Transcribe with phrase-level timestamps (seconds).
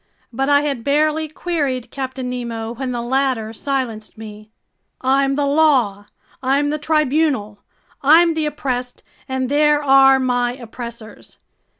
[0.33, 4.49] But I had barely queried Captain Nemo when the latter silenced me:
[4.99, 6.07] "I'm the law,
[6.41, 7.59] I'm the tribunal!
[8.01, 11.37] I'm the oppressed, and there are my oppressors!